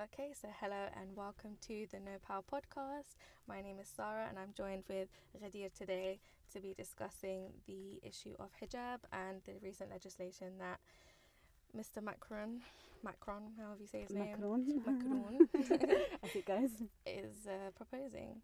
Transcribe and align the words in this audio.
Okay, 0.00 0.30
so 0.40 0.46
hello 0.60 0.86
and 1.00 1.16
welcome 1.16 1.56
to 1.66 1.86
the 1.90 1.98
No 1.98 2.12
Power 2.24 2.42
podcast. 2.42 3.16
My 3.48 3.60
name 3.60 3.80
is 3.80 3.88
Sara 3.88 4.26
and 4.28 4.38
I'm 4.38 4.52
joined 4.56 4.84
with 4.88 5.08
Ghadir 5.42 5.72
today 5.74 6.20
to 6.52 6.60
be 6.60 6.72
discussing 6.72 7.46
the 7.66 7.98
issue 8.04 8.34
of 8.38 8.50
hijab 8.62 8.98
and 9.12 9.40
the 9.44 9.54
recent 9.60 9.90
legislation 9.90 10.52
that 10.60 10.78
Mr. 11.76 12.00
Macron, 12.00 12.60
Macron, 13.02 13.42
however 13.58 13.80
you 13.80 13.88
say 13.88 14.02
his 14.02 14.10
Macron. 14.10 14.64
name, 14.68 14.82
Macron, 14.86 15.48
As 16.22 16.36
it 16.36 16.46
goes. 16.46 16.70
is 17.04 17.48
uh, 17.48 17.70
proposing. 17.74 18.36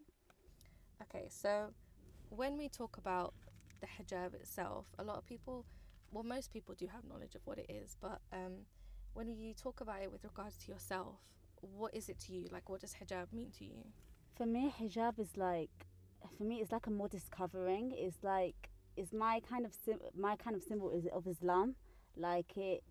Okay, 1.03 1.29
so 1.31 1.69
when 2.31 2.59
we 2.59 2.69
talk 2.69 2.97
about 2.99 3.33
the 3.81 3.87
hijab 3.87 4.35
itself, 4.35 4.87
a 4.99 5.05
lot 5.05 5.19
of 5.19 5.27
people, 5.27 5.65
well, 6.11 6.25
most 6.25 6.53
people 6.53 6.75
do 6.75 6.89
have 6.89 7.05
knowledge 7.09 7.37
of 7.37 7.43
what 7.45 7.59
it 7.59 7.67
is, 7.69 7.97
but 8.01 8.19
um, 8.33 8.67
when 9.13 9.29
you 9.29 9.55
talk 9.55 9.81
about 9.81 10.03
it 10.03 10.11
with 10.11 10.25
regards 10.25 10.57
to 10.59 10.73
yourself, 10.73 11.15
what 11.73 11.95
is 11.95 12.09
it 12.09 12.19
to 12.21 12.33
you? 12.33 12.47
Like, 12.51 12.69
what 12.69 12.81
does 12.81 12.95
hijab 12.95 13.33
mean 13.33 13.51
to 13.59 13.65
you? 13.65 13.85
For 14.37 14.47
me, 14.47 14.73
hijab 14.81 15.19
is 15.19 15.37
like, 15.37 15.71
for 16.37 16.45
me, 16.45 16.61
it's 16.61 16.73
like 16.73 16.87
a 16.87 16.91
modest 16.91 17.31
covering. 17.31 17.93
It's 17.97 18.23
like, 18.23 18.71
it's 18.97 19.13
my 19.13 19.41
kind 19.49 19.65
of 19.65 19.73
sim- 19.85 20.01
my 20.17 20.37
kind 20.37 20.57
of 20.57 20.63
symbol 20.63 20.91
is 20.91 21.07
of 21.13 21.27
Islam. 21.27 21.75
Like 22.17 22.57
it, 22.57 22.83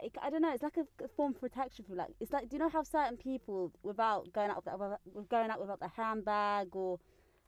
it 0.00 0.12
I 0.22 0.30
don't 0.30 0.42
know. 0.42 0.52
It's 0.52 0.62
like 0.62 0.76
a, 0.76 1.04
a 1.04 1.08
form 1.08 1.34
of 1.34 1.40
protection 1.40 1.84
for 1.86 1.94
like. 1.94 2.10
It's 2.20 2.32
like, 2.32 2.48
do 2.48 2.56
you 2.56 2.60
know 2.60 2.70
how 2.70 2.82
certain 2.82 3.16
people, 3.16 3.72
without 3.82 4.32
going 4.32 4.50
out, 4.50 4.64
without, 4.64 5.00
with 5.12 5.28
going 5.28 5.50
out 5.50 5.60
without 5.60 5.80
their 5.80 5.92
handbag 5.94 6.68
or 6.74 6.98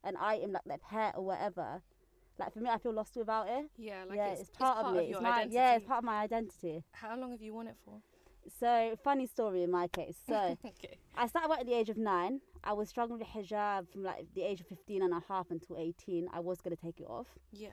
an 0.04 0.16
item 0.20 0.52
like 0.52 0.64
their 0.64 0.78
pet 0.78 1.14
or 1.16 1.24
whatever. 1.24 1.82
Like 2.38 2.52
for 2.52 2.60
me, 2.60 2.70
I 2.70 2.78
feel 2.78 2.92
lost 2.92 3.16
without 3.16 3.48
it. 3.48 3.66
Yeah, 3.76 4.04
like 4.08 4.16
yeah, 4.16 4.28
it's, 4.28 4.40
it's, 4.42 4.50
part 4.50 4.84
of 4.84 4.94
me. 4.94 5.08
your 5.08 5.18
it's 5.18 5.22
my 5.22 5.30
identity. 5.30 5.54
yeah, 5.54 5.76
it's 5.76 5.84
part 5.84 5.98
of 5.98 6.04
my 6.04 6.22
identity. 6.22 6.84
How 6.92 7.16
long 7.16 7.30
have 7.32 7.42
you 7.42 7.52
worn 7.54 7.68
it 7.68 7.76
for? 7.84 8.00
So 8.60 8.96
funny 9.02 9.26
story 9.26 9.62
in 9.62 9.70
my 9.70 9.88
case. 9.88 10.16
So. 10.26 10.34
okay. 10.66 10.98
I 11.14 11.26
started 11.26 11.50
work 11.50 11.60
at 11.60 11.66
the 11.66 11.74
age 11.74 11.90
of 11.90 11.98
nine. 11.98 12.40
I 12.64 12.72
was 12.72 12.88
struggling 12.88 13.18
with 13.18 13.28
hijab 13.28 13.90
from 13.90 14.02
like 14.02 14.26
the 14.34 14.42
age 14.42 14.60
of 14.60 14.66
15 14.66 15.02
and 15.02 15.12
a 15.12 15.22
half 15.28 15.50
until 15.50 15.76
18. 15.76 16.28
I 16.32 16.40
was 16.40 16.60
going 16.60 16.74
to 16.74 16.82
take 16.82 17.00
it 17.00 17.06
off. 17.06 17.26
Yeah. 17.52 17.68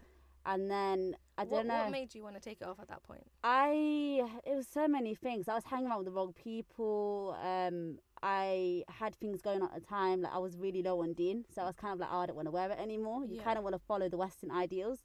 And 0.45 0.69
then, 0.71 1.15
I 1.37 1.43
what, 1.43 1.57
don't 1.59 1.67
know. 1.67 1.83
What 1.83 1.91
made 1.91 2.15
you 2.15 2.23
want 2.23 2.35
to 2.35 2.41
take 2.41 2.59
it 2.61 2.67
off 2.67 2.79
at 2.79 2.87
that 2.87 3.03
point? 3.03 3.25
I, 3.43 4.23
it 4.45 4.55
was 4.55 4.67
so 4.67 4.87
many 4.87 5.13
things. 5.13 5.47
I 5.47 5.53
was 5.53 5.65
hanging 5.65 5.87
around 5.87 5.99
with 5.99 6.07
the 6.07 6.11
wrong 6.11 6.33
people. 6.33 7.37
Um, 7.43 7.99
I 8.23 8.83
had 8.89 9.15
things 9.15 9.41
going 9.41 9.61
on 9.61 9.69
at 9.73 9.75
the 9.81 9.85
time. 9.85 10.21
Like 10.21 10.33
I 10.33 10.39
was 10.39 10.57
really 10.57 10.81
low 10.81 11.01
on 11.01 11.13
Deen, 11.13 11.45
So 11.53 11.61
I 11.61 11.65
was 11.65 11.75
kind 11.75 11.93
of 11.93 11.99
like, 11.99 12.09
oh, 12.11 12.19
I 12.19 12.25
don't 12.25 12.35
want 12.35 12.47
to 12.47 12.51
wear 12.51 12.71
it 12.71 12.79
anymore. 12.79 13.25
You 13.25 13.37
Yeah. 13.37 13.43
kind 13.43 13.57
of 13.57 13.63
want 13.63 13.75
to 13.75 13.79
follow 13.79 14.09
the 14.09 14.17
Western 14.17 14.49
ideals. 14.51 14.99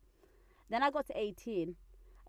Then 0.71 0.83
I 0.83 0.91
got 0.91 1.07
to 1.09 1.19
18. 1.19 1.77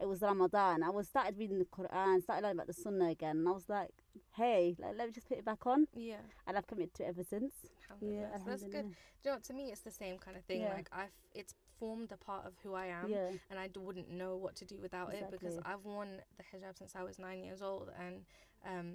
It 0.01 0.07
was 0.07 0.21
Ramadan. 0.21 0.83
I 0.83 0.89
was 0.89 1.07
started 1.07 1.37
reading 1.37 1.57
the 1.59 1.65
Quran, 1.65 2.21
started 2.21 2.41
learning 2.43 2.57
about 2.57 2.67
the 2.67 2.73
Sunnah 2.73 3.09
again. 3.09 3.37
And 3.37 3.47
I 3.47 3.51
was 3.51 3.69
like, 3.69 3.91
hey, 4.35 4.75
like, 4.77 4.95
let 4.97 5.07
me 5.07 5.13
just 5.13 5.27
put 5.27 5.37
it 5.37 5.45
back 5.45 5.65
on. 5.65 5.87
Yeah. 5.95 6.17
And 6.47 6.57
I've 6.57 6.67
committed 6.67 6.93
to 6.95 7.03
it 7.03 7.07
ever 7.09 7.23
since. 7.23 7.53
Alhamdulillah. 7.89 8.39
So 8.39 8.43
that's 8.49 8.63
good. 8.63 8.71
Do 8.71 8.77
you 8.77 9.31
know, 9.31 9.31
what, 9.35 9.43
to 9.45 9.53
me, 9.53 9.71
it's 9.71 9.81
the 9.81 9.91
same 9.91 10.17
kind 10.17 10.35
of 10.35 10.43
thing. 10.43 10.61
Yeah. 10.61 10.73
Like 10.73 10.89
I've, 10.91 11.13
it's 11.33 11.53
formed 11.79 12.11
a 12.11 12.17
part 12.17 12.45
of 12.45 12.53
who 12.63 12.73
I 12.73 12.87
am, 12.87 13.09
Yeah. 13.09 13.29
and 13.49 13.57
I 13.59 13.67
d- 13.67 13.79
wouldn't 13.79 14.09
know 14.09 14.35
what 14.35 14.55
to 14.57 14.65
do 14.65 14.77
without 14.81 15.13
it 15.13 15.25
because 15.31 15.59
I've 15.65 15.83
worn 15.83 16.09
the 16.37 16.43
hijab 16.43 16.77
since 16.77 16.93
I 16.95 17.03
was 17.03 17.17
nine 17.19 17.43
years 17.43 17.61
old, 17.61 17.89
and 17.99 18.21
um, 18.65 18.93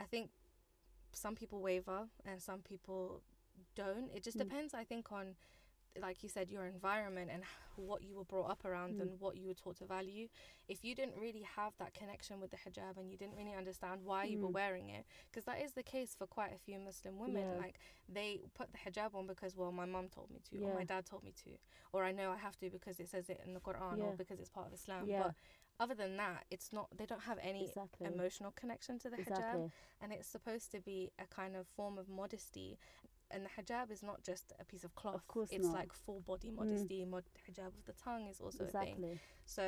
I 0.00 0.04
think 0.04 0.30
some 1.12 1.34
people 1.36 1.60
waver 1.60 2.08
and 2.24 2.40
some 2.42 2.60
people 2.60 3.20
don't. 3.76 4.10
It 4.14 4.22
just 4.24 4.36
Mm. 4.36 4.42
depends, 4.48 4.74
I 4.74 4.84
think, 4.84 5.10
on 5.12 5.34
like 6.00 6.22
you 6.22 6.28
said, 6.28 6.50
your 6.50 6.66
environment 6.66 7.30
and 7.32 7.42
what 7.76 8.02
you 8.02 8.14
were 8.16 8.24
brought 8.24 8.50
up 8.50 8.64
around 8.64 8.94
Mm. 8.96 9.00
and 9.02 9.20
what 9.20 9.36
you 9.36 9.46
were 9.46 9.54
taught 9.54 9.76
to 9.76 9.84
value. 9.84 10.28
If 10.68 10.84
you 10.84 10.94
didn't 10.94 11.16
really 11.16 11.42
have 11.42 11.76
that 11.78 11.94
connection 11.94 12.40
with 12.40 12.50
the 12.50 12.56
hijab 12.56 12.96
and 12.96 13.10
you 13.10 13.16
didn't 13.16 13.36
really 13.36 13.54
understand 13.54 14.04
why 14.04 14.24
you 14.24 14.38
were 14.40 14.48
Mm. 14.48 14.54
wearing 14.54 14.88
it, 14.90 15.04
because 15.30 15.44
that 15.44 15.60
is 15.60 15.72
the 15.74 15.82
case 15.82 16.14
for 16.14 16.26
quite 16.26 16.52
a 16.52 16.58
few 16.58 16.78
Muslim 16.78 17.18
women. 17.18 17.42
Yeah. 17.54 17.58
Like 17.58 17.78
they 18.08 18.40
put 18.54 18.72
the 18.72 18.78
hijab 18.78 19.14
on 19.14 19.26
because, 19.26 19.56
well, 19.56 19.72
my 19.72 19.84
mum 19.86 20.08
told 20.08 20.30
me 20.30 20.40
to, 20.50 20.58
or 20.64 20.74
my 20.74 20.84
dad 20.84 21.06
told 21.06 21.22
me 21.22 21.32
to, 21.44 21.50
or 21.92 22.04
I 22.04 22.12
know 22.12 22.30
I 22.32 22.36
have 22.36 22.56
to 22.58 22.70
because 22.70 22.98
it 23.00 23.08
says 23.08 23.28
it 23.28 23.40
in 23.44 23.54
the 23.54 23.60
Quran, 23.60 24.00
or 24.02 24.14
because 24.16 24.40
it's 24.40 24.50
part 24.50 24.66
of 24.68 24.72
Islam. 24.74 25.08
Yeah. 25.08 25.22
But 25.24 25.34
other 25.80 25.94
than 25.94 26.16
that, 26.18 26.44
it's 26.50 26.72
not. 26.72 26.88
They 26.96 27.06
don't 27.06 27.22
have 27.22 27.38
any 27.42 27.64
Exactly. 27.66 28.06
emotional 28.06 28.52
connection 28.52 28.98
to 29.00 29.10
the 29.10 29.16
hijab 29.16 29.72
and 30.00 30.12
it's 30.12 30.28
supposed 30.28 30.70
to 30.70 30.80
be 30.80 31.10
a 31.18 31.26
kind 31.26 31.56
of 31.56 31.66
form 31.66 31.98
of 31.98 32.08
modesty 32.08 32.78
and 33.34 33.44
the 33.44 33.50
hijab 33.56 33.90
is 33.90 34.02
not 34.02 34.22
just 34.22 34.52
a 34.60 34.64
piece 34.64 34.84
of 34.84 34.94
cloth 34.94 35.16
Of 35.16 35.26
course 35.28 35.50
it's 35.52 35.66
not. 35.66 35.74
like 35.74 35.92
full 35.92 36.20
body 36.20 36.50
mm. 36.50 36.56
modesty 36.56 37.04
mod- 37.04 37.24
hijab 37.48 37.66
of 37.80 37.84
the 37.86 37.92
tongue 38.06 38.26
is 38.30 38.40
also 38.40 38.64
a 38.64 38.66
thing 38.66 38.82
Exactly. 38.82 39.20
so 39.44 39.64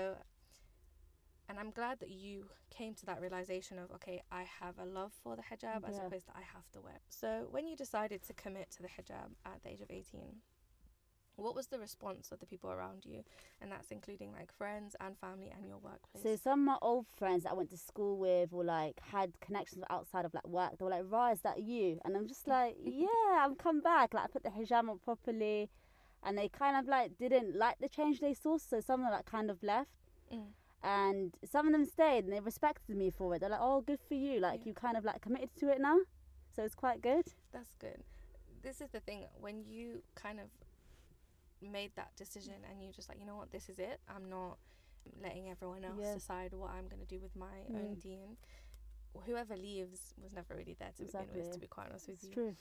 and 1.48 1.58
i'm 1.58 1.70
glad 1.70 2.00
that 2.00 2.10
you 2.10 2.44
came 2.70 2.94
to 2.94 3.06
that 3.06 3.20
realization 3.20 3.78
of 3.78 3.90
okay 3.92 4.22
i 4.30 4.44
have 4.60 4.74
a 4.78 4.84
love 4.84 5.12
for 5.22 5.36
the 5.36 5.42
hijab 5.42 5.88
as 5.88 5.96
opposed 5.98 6.26
to 6.26 6.32
i 6.36 6.44
have 6.54 6.66
to 6.72 6.80
wear 6.80 6.94
it. 6.94 7.02
so 7.08 7.46
when 7.50 7.66
you 7.66 7.76
decided 7.76 8.22
to 8.22 8.32
commit 8.34 8.70
to 8.70 8.82
the 8.82 8.88
hijab 8.88 9.30
at 9.44 9.62
the 9.62 9.70
age 9.70 9.80
of 9.80 9.90
18 9.90 10.20
what 11.36 11.54
was 11.54 11.66
the 11.68 11.78
response 11.78 12.32
of 12.32 12.40
the 12.40 12.46
people 12.46 12.70
around 12.70 13.04
you 13.04 13.22
and 13.60 13.70
that's 13.70 13.90
including 13.90 14.32
like 14.32 14.50
friends 14.52 14.96
and 15.00 15.16
family 15.18 15.52
and 15.56 15.66
your 15.68 15.78
workplace 15.78 16.22
So 16.22 16.36
some 16.36 16.60
of 16.60 16.66
my 16.66 16.76
old 16.82 17.06
friends 17.18 17.44
that 17.44 17.52
I 17.52 17.54
went 17.54 17.70
to 17.70 17.76
school 17.76 18.16
with 18.18 18.52
or 18.52 18.64
like 18.64 19.00
had 19.12 19.38
connections 19.40 19.84
outside 19.90 20.24
of 20.24 20.34
like 20.34 20.46
work, 20.48 20.78
they 20.78 20.84
were 20.84 20.90
like, 20.90 21.04
Ra, 21.08 21.32
is 21.32 21.40
that 21.42 21.62
you? 21.62 21.98
And 22.04 22.16
I'm 22.16 22.26
just 22.26 22.46
like, 22.48 22.76
Yeah, 22.84 23.08
I'm 23.40 23.54
come 23.54 23.80
back. 23.80 24.14
Like 24.14 24.24
I 24.24 24.26
put 24.28 24.42
the 24.42 24.50
hijab 24.50 24.88
on 24.88 24.98
properly 24.98 25.70
and 26.22 26.36
they 26.36 26.48
kind 26.48 26.76
of 26.76 26.86
like 26.86 27.16
didn't 27.18 27.56
like 27.56 27.76
the 27.80 27.88
change 27.88 28.20
they 28.20 28.34
saw, 28.34 28.58
so 28.58 28.80
some 28.80 29.00
of 29.00 29.06
them 29.06 29.12
like 29.12 29.26
kind 29.26 29.50
of 29.50 29.62
left. 29.62 29.90
Mm. 30.32 30.46
And 30.82 31.34
some 31.44 31.66
of 31.66 31.72
them 31.72 31.84
stayed 31.84 32.24
and 32.24 32.32
they 32.32 32.40
respected 32.40 32.96
me 32.96 33.10
for 33.10 33.34
it. 33.34 33.40
They're 33.40 33.50
like, 33.50 33.60
Oh, 33.62 33.80
good 33.80 34.00
for 34.08 34.14
you. 34.14 34.40
Like 34.40 34.60
Yeah. 34.60 34.68
you 34.68 34.74
kind 34.74 34.96
of 34.96 35.04
like 35.04 35.20
committed 35.20 35.50
to 35.60 35.68
it 35.68 35.80
now. 35.80 35.98
So 36.54 36.62
it's 36.62 36.74
quite 36.74 37.02
good. 37.02 37.26
That's 37.52 37.74
good. 37.78 38.02
This 38.62 38.80
is 38.80 38.88
the 38.90 39.00
thing 39.00 39.26
when 39.38 39.64
you 39.64 40.02
kind 40.14 40.40
of 40.40 40.46
made 41.62 41.92
that 41.96 42.10
decision 42.16 42.54
and 42.70 42.82
you're 42.82 42.92
just 42.92 43.08
like, 43.08 43.18
you 43.18 43.26
know 43.26 43.36
what, 43.36 43.50
this 43.50 43.68
is 43.68 43.78
it. 43.78 44.00
I'm 44.08 44.28
not 44.28 44.58
letting 45.22 45.50
everyone 45.50 45.84
else 45.84 45.98
Yeah. 46.00 46.14
decide 46.14 46.52
what 46.52 46.70
I'm 46.70 46.88
going 46.88 47.00
to 47.00 47.06
do 47.06 47.20
with 47.20 47.34
my 47.36 47.64
own 47.74 47.96
Mm. 47.96 48.00
deen. 48.00 48.36
Whoever 49.24 49.56
leaves 49.56 50.14
was 50.22 50.32
never 50.32 50.54
really 50.54 50.74
there 50.78 50.92
to 50.96 51.04
begin 51.04 51.28
with, 51.34 51.52
to 51.52 51.58
be 51.60 51.66
quite 51.66 51.88
honest 51.88 52.08
with 52.08 52.16
It's 52.22 52.24
you. 52.24 52.34
true. 52.34 52.56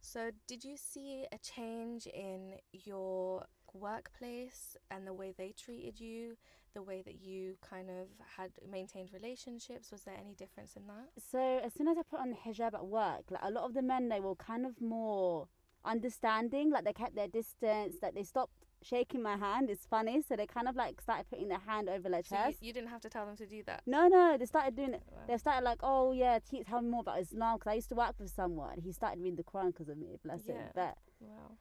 So, 0.00 0.30
did 0.48 0.64
you 0.64 0.76
see 0.76 1.26
a 1.30 1.38
change 1.38 2.06
in 2.06 2.54
your 2.72 3.44
workplace 3.74 4.76
and 4.90 5.06
the 5.06 5.12
way 5.12 5.32
they 5.36 5.52
treated 5.52 6.00
you, 6.00 6.36
the 6.74 6.82
way 6.82 7.02
that 7.02 7.20
you 7.20 7.56
kind 7.60 7.90
of 7.90 8.08
had 8.36 8.50
maintained 8.68 9.12
relationships? 9.12 9.92
Was 9.92 10.02
there 10.02 10.16
any 10.18 10.34
difference 10.34 10.74
in 10.74 10.86
that? 10.86 11.10
So 11.30 11.38
as 11.62 11.74
soon 11.74 11.86
as 11.88 11.98
I 11.98 12.02
put 12.02 12.20
on 12.20 12.30
the 12.30 12.36
hijab 12.36 12.74
at 12.74 12.86
work, 12.86 13.30
like 13.30 13.42
a 13.42 13.50
lot 13.50 13.64
of 13.64 13.74
the 13.74 13.82
men, 13.82 14.08
they 14.08 14.20
were 14.20 14.34
kind 14.34 14.64
of 14.64 14.80
more 14.80 15.48
understanding. 15.84 16.70
Like 16.70 16.84
they 16.84 16.92
kept 16.92 17.14
their 17.14 17.28
distance. 17.28 17.96
Like 18.02 18.14
they 18.14 18.22
stopped 18.24 18.52
shaking 18.82 19.22
my 19.22 19.36
hand. 19.36 19.68
It's 19.70 19.86
funny. 19.86 20.22
So 20.22 20.36
they 20.36 20.46
kind 20.46 20.68
of 20.68 20.76
like 20.76 21.00
started 21.00 21.26
putting 21.28 21.48
their 21.48 21.58
hand 21.66 21.88
over 21.88 22.08
their 22.08 22.22
So, 22.22 22.36
you, 22.36 22.42
chest. 22.44 22.62
you 22.62 22.72
didn't 22.72 22.88
have 22.90 23.00
to 23.02 23.10
tell 23.10 23.26
them 23.26 23.36
to 23.36 23.46
do 23.46 23.62
that. 23.64 23.82
no, 23.86 24.08
no, 24.08 24.36
they 24.38 24.46
started 24.46 24.74
doing 24.76 24.94
it. 24.94 25.02
Wow. 25.10 25.18
They 25.28 25.36
started 25.38 25.64
like, 25.64 25.80
oh 25.82 26.12
yeah, 26.12 26.38
te- 26.38 26.64
tell 26.64 26.80
me 26.82 26.88
more 26.88 27.00
about 27.00 27.20
Islam. 27.20 27.56
Because 27.58 27.70
I 27.70 27.74
used 27.74 27.88
to 27.90 27.94
work 27.94 28.14
with 28.18 28.30
someone. 28.30 28.80
He 28.82 28.92
started 28.92 29.20
reading 29.20 29.36
the 29.36 29.44
Quran 29.44 29.66
because 29.68 29.88
of 29.88 29.98
me. 29.98 30.16
Bless 30.24 30.46
him. 30.46 30.56
But 30.74 30.96
Wow. 31.20 31.52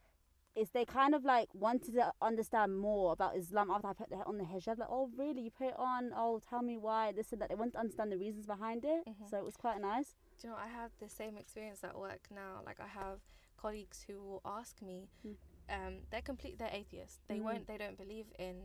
it's 0.55 0.71
they 0.71 0.85
kind 0.85 1.13
of 1.13 1.25
like 1.25 1.49
wanted 1.53 1.93
to 1.95 2.13
understand 2.21 2.79
more 2.79 3.11
about 3.11 3.35
Islam 3.35 3.69
after 3.69 3.87
I 3.89 3.93
put 3.93 4.09
the, 4.09 4.15
on 4.25 4.37
the 4.37 4.45
hijab. 4.45 4.77
Like, 4.79 4.87
oh 4.89 5.09
really? 5.17 5.41
You 5.41 5.51
put 5.51 5.67
it 5.67 5.75
on? 5.77 6.11
Oh, 6.15 6.39
tell 6.49 6.61
me 6.61 6.77
why 6.77 7.11
this 7.11 7.33
and 7.33 7.41
that. 7.41 7.49
They 7.49 7.55
want 7.55 7.73
to 7.73 7.79
understand 7.79 8.11
the 8.13 8.17
reasons 8.17 8.45
behind 8.45 8.85
it. 8.85 9.01
Mhm. 9.07 9.29
So 9.29 9.37
it 9.37 9.43
was 9.43 9.57
quite 9.57 9.81
nice. 9.81 10.15
Do 10.39 10.47
you 10.47 10.53
know, 10.53 10.59
I 10.59 10.67
have 10.69 10.91
the 11.01 11.09
same 11.09 11.35
experience 11.37 11.83
at 11.83 11.97
work 11.99 12.21
now. 12.33 12.61
Like 12.65 12.79
I 12.79 12.87
have 12.87 13.19
colleagues 13.63 14.03
who 14.07 14.15
will 14.21 14.41
ask 14.45 14.81
me, 14.81 15.09
Mm. 15.25 15.35
um, 15.69 15.93
they're 16.09 16.21
complete, 16.33 16.57
they're 16.59 16.69
atheists. 16.81 17.19
They 17.27 17.39
Mm. 17.39 17.43
won't, 17.47 17.67
they 17.67 17.77
don't 17.77 17.97
believe 17.97 18.27
in 18.39 18.55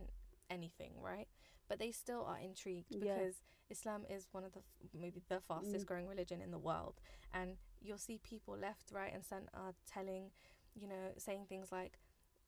anything, 0.49 0.93
right? 1.01 1.27
But 1.67 1.79
they 1.79 1.91
still 1.91 2.23
are 2.25 2.39
intrigued 2.39 2.91
Yeah. 2.95 2.99
because 3.15 3.41
Islam 3.69 4.05
is 4.09 4.27
one 4.31 4.43
of 4.43 4.53
the 4.53 4.61
maybe 4.93 5.21
the 5.27 5.41
fastest 5.41 5.85
Mm. 5.85 5.87
growing 5.87 6.07
religion 6.07 6.41
in 6.41 6.51
the 6.51 6.59
world, 6.69 6.95
and 7.33 7.57
you'll 7.81 7.97
see 8.09 8.17
people 8.19 8.55
left, 8.57 8.91
right, 8.91 9.13
and 9.13 9.23
centre 9.25 9.73
telling, 9.85 10.31
you 10.75 10.87
know, 10.87 11.13
saying 11.17 11.45
things 11.47 11.71
like. 11.71 11.99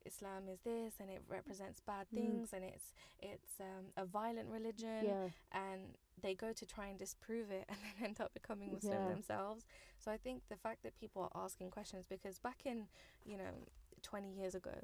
Islam 0.08 0.44
is 0.50 0.60
this, 0.62 0.94
and 1.00 1.10
it 1.10 1.22
represents 1.28 1.80
bad 1.82 2.08
Mm. 2.08 2.16
things, 2.16 2.54
and 2.54 2.64
it's 2.64 2.94
it's 3.20 3.60
um, 3.60 3.86
a 3.98 4.06
violent 4.06 4.50
religion, 4.50 5.06
Yeah. 5.06 5.30
and 5.52 5.82
they 6.22 6.34
go 6.34 6.52
to 6.54 6.66
try 6.66 6.88
and 6.88 6.98
disprove 6.98 7.52
it 7.52 7.66
and 7.70 7.78
then 7.84 8.06
end 8.10 8.22
up 8.22 8.34
becoming 8.34 8.72
Muslim 8.74 9.02
Yeah. 9.02 9.08
themselves. 9.14 9.66
So 10.00 10.12
I 10.12 10.18
think 10.18 10.38
the 10.50 10.56
fact 10.66 10.84
that 10.84 10.94
people 11.04 11.22
are 11.28 11.44
asking 11.46 11.70
questions 11.72 12.06
because 12.08 12.40
back 12.40 12.66
in, 12.66 12.88
you 13.26 13.38
know, 13.38 13.54
20 14.02 14.30
years 14.40 14.56
ago, 14.56 14.78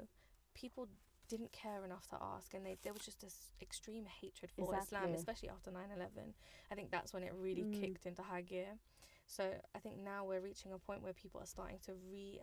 people 0.54 0.86
didn't 1.26 1.52
care 1.52 1.84
enough 1.84 2.06
to 2.06 2.16
ask 2.20 2.52
and 2.54 2.64
they 2.66 2.76
there 2.82 2.92
was 2.92 3.02
just 3.02 3.20
this 3.20 3.50
extreme 3.60 4.04
hatred 4.20 4.50
for 4.54 4.76
Islam, 4.76 5.14
especially 5.14 5.48
after 5.48 5.70
9/11. 5.70 6.34
I 6.70 6.74
think 6.74 6.90
that's 6.90 7.12
when 7.14 7.22
it 7.22 7.32
really 7.34 7.64
Mm. 7.64 7.80
kicked 7.80 8.04
into 8.06 8.22
high 8.22 8.42
gear. 8.42 8.78
So 9.26 9.52
I 9.74 9.78
think 9.78 9.96
now 9.98 10.24
we're 10.24 10.40
reaching 10.40 10.72
a 10.72 10.78
point 10.78 11.02
where 11.02 11.12
people 11.12 11.40
are 11.40 11.46
starting 11.46 11.78
to 11.86 11.92
re 12.10 12.38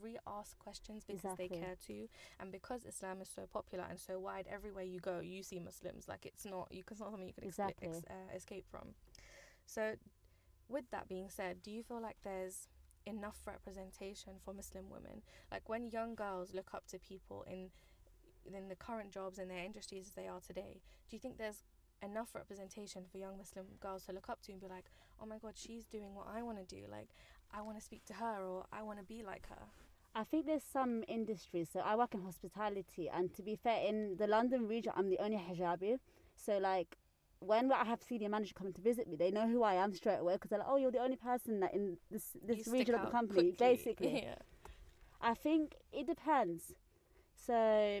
re-ask 0.00 0.58
questions 0.58 1.04
because 1.04 1.36
they 1.36 1.48
care 1.48 1.76
too, 1.84 2.08
and 2.38 2.50
because 2.52 2.84
Islam 2.84 3.20
is 3.20 3.28
so 3.28 3.42
popular 3.52 3.84
and 3.88 3.98
so 3.98 4.18
wide, 4.18 4.46
everywhere 4.50 4.84
you 4.84 5.00
go, 5.00 5.20
you 5.20 5.42
see 5.42 5.58
Muslims. 5.60 6.08
Like 6.08 6.26
it's 6.26 6.44
not 6.44 6.68
you. 6.70 6.82
It's 6.90 7.00
not 7.00 7.10
something 7.10 7.26
you 7.28 7.34
could 7.34 7.44
expli- 7.44 7.70
Exactly. 7.70 7.88
ex- 7.88 8.04
uh, 8.10 8.34
escape 8.36 8.66
from. 8.70 8.94
So, 9.66 9.94
with 10.68 10.90
that 10.90 11.08
being 11.08 11.28
said, 11.28 11.62
do 11.62 11.70
you 11.70 11.82
feel 11.82 12.00
like 12.00 12.16
there's 12.22 12.68
enough 13.06 13.40
representation 13.46 14.34
for 14.44 14.52
Muslim 14.52 14.90
women? 14.90 15.22
Like 15.50 15.68
when 15.68 15.90
young 15.90 16.14
girls 16.14 16.52
look 16.54 16.74
up 16.74 16.86
to 16.88 16.98
people 16.98 17.44
in 17.48 17.70
in 18.44 18.68
the 18.68 18.74
current 18.76 19.10
jobs 19.12 19.38
in 19.38 19.48
their 19.48 19.64
industries 19.64 20.06
as 20.08 20.14
they 20.14 20.26
are 20.26 20.40
today, 20.40 20.80
do 21.08 21.16
you 21.16 21.20
think 21.20 21.38
there's 21.38 21.62
enough 22.02 22.34
representation 22.34 23.02
for 23.10 23.18
young 23.18 23.36
Muslim 23.36 23.66
girls 23.80 24.04
to 24.06 24.12
look 24.12 24.28
up 24.28 24.40
to 24.42 24.52
and 24.52 24.60
be 24.60 24.68
like, 24.68 24.84
oh 25.20 25.26
my 25.26 25.38
god, 25.38 25.52
she's 25.54 25.84
doing 25.84 26.14
what 26.14 26.26
I 26.34 26.42
want 26.42 26.58
to 26.58 26.74
do. 26.74 26.82
Like, 26.90 27.08
I 27.52 27.62
want 27.62 27.78
to 27.78 27.84
speak 27.84 28.04
to 28.06 28.14
her 28.14 28.42
or 28.42 28.64
I 28.72 28.82
want 28.82 28.98
to 28.98 29.04
be 29.04 29.22
like 29.22 29.48
her. 29.48 29.62
I 30.14 30.24
think 30.24 30.46
there's 30.46 30.64
some 30.64 31.04
industries. 31.06 31.68
So 31.72 31.80
I 31.80 31.94
work 31.94 32.14
in 32.14 32.22
hospitality, 32.22 33.08
and 33.08 33.32
to 33.34 33.42
be 33.42 33.56
fair, 33.56 33.86
in 33.86 34.16
the 34.18 34.26
London 34.26 34.66
region, 34.66 34.92
I'm 34.96 35.08
the 35.08 35.18
only 35.18 35.36
hijabi. 35.36 35.98
So 36.34 36.58
like, 36.58 36.96
when 37.38 37.72
I 37.72 37.84
have 37.84 38.02
senior 38.02 38.28
manager 38.28 38.54
coming 38.54 38.72
to 38.74 38.80
visit 38.80 39.08
me, 39.08 39.16
they 39.16 39.30
know 39.30 39.48
who 39.48 39.62
I 39.62 39.74
am 39.74 39.94
straight 39.94 40.18
away 40.18 40.34
because 40.34 40.50
they're 40.50 40.58
like, 40.58 40.68
"Oh, 40.68 40.76
you're 40.76 40.90
the 40.90 40.98
only 40.98 41.16
person 41.16 41.60
that 41.60 41.74
in 41.74 41.96
this 42.10 42.36
this 42.44 42.66
You 42.66 42.72
region 42.72 42.94
of 42.96 43.02
the 43.02 43.10
company." 43.10 43.52
quickly. 43.52 43.56
Basically, 43.58 44.22
yeah. 44.26 44.34
I 45.22 45.34
think 45.34 45.76
it 45.92 46.06
depends. 46.06 46.74
So 47.34 48.00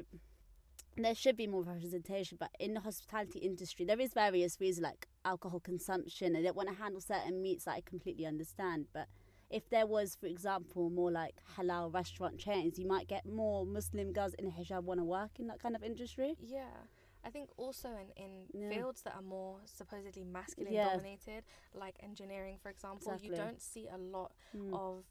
there 1.04 1.14
should 1.14 1.36
be 1.36 1.46
more 1.46 1.62
representation, 1.62 2.36
but 2.40 2.50
in 2.58 2.74
the 2.74 2.80
hospitality 2.80 3.38
industry, 3.40 3.84
there 3.84 4.00
is 4.00 4.12
various 4.14 4.60
reasons 4.60 4.82
like 4.84 5.08
alcohol 5.24 5.60
consumption, 5.60 6.34
and 6.36 6.44
they 6.44 6.50
want 6.50 6.68
to 6.68 6.74
handle 6.74 7.00
certain 7.00 7.42
meats 7.42 7.64
that 7.64 7.72
I 7.72 7.80
completely 7.82 8.26
understand. 8.26 8.86
But 8.92 9.08
if 9.50 9.68
there 9.70 9.86
was, 9.86 10.16
for 10.20 10.26
example, 10.26 10.90
more 10.90 11.10
like 11.10 11.34
halal 11.56 11.92
restaurant 11.92 12.38
chains, 12.38 12.78
you 12.78 12.86
might 12.86 13.08
get 13.08 13.26
more 13.26 13.66
Muslim 13.66 14.12
girls 14.12 14.34
in 14.34 14.44
the 14.46 14.50
hijab 14.52 14.84
want 14.84 15.00
to 15.00 15.04
work 15.04 15.32
in 15.38 15.46
that 15.48 15.60
kind 15.60 15.74
of 15.76 15.82
industry. 15.82 16.36
Yeah. 16.40 16.64
I 17.22 17.28
think 17.30 17.50
also 17.58 17.88
in, 17.88 18.08
in 18.16 18.46
Yeah. 18.62 18.70
fields 18.70 19.02
that 19.02 19.14
are 19.14 19.22
more 19.22 19.58
supposedly 19.66 20.24
masculine 20.24 20.72
Yeah. 20.72 20.90
dominated, 20.90 21.44
like 21.74 21.96
engineering, 22.02 22.58
for 22.62 22.70
example, 22.70 23.14
you 23.20 23.30
don't 23.36 23.60
see 23.60 23.88
a 23.88 23.98
lot 23.98 24.32
Mm. 24.56 24.72
of 24.72 25.04